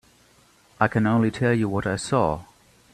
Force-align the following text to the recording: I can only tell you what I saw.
I 0.79 0.87
can 0.87 1.05
only 1.05 1.29
tell 1.29 1.53
you 1.53 1.69
what 1.69 1.85
I 1.85 1.95
saw. 1.95 2.43